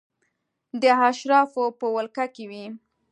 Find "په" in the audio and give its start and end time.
1.79-1.85